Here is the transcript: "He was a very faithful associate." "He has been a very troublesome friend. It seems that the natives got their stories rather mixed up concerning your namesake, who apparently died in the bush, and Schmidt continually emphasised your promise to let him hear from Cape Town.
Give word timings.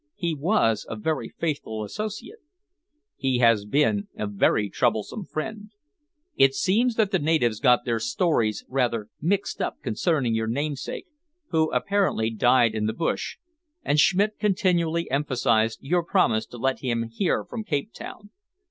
"He 0.15 0.33
was 0.33 0.83
a 0.89 0.95
very 0.95 1.29
faithful 1.29 1.83
associate." 1.83 2.39
"He 3.17 3.37
has 3.37 3.65
been 3.65 4.07
a 4.17 4.25
very 4.25 4.67
troublesome 4.67 5.25
friend. 5.25 5.69
It 6.35 6.55
seems 6.55 6.95
that 6.95 7.11
the 7.11 7.19
natives 7.19 7.59
got 7.59 7.85
their 7.85 7.99
stories 7.99 8.65
rather 8.67 9.09
mixed 9.21 9.61
up 9.61 9.79
concerning 9.83 10.33
your 10.33 10.47
namesake, 10.47 11.05
who 11.49 11.69
apparently 11.71 12.31
died 12.31 12.73
in 12.73 12.87
the 12.87 12.93
bush, 12.93 13.37
and 13.83 13.99
Schmidt 13.99 14.39
continually 14.39 15.07
emphasised 15.11 15.77
your 15.83 16.03
promise 16.03 16.47
to 16.47 16.57
let 16.57 16.79
him 16.79 17.03
hear 17.07 17.45
from 17.45 17.63
Cape 17.63 17.93
Town. 17.93 18.31